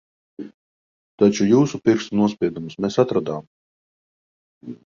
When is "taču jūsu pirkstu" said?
1.23-2.19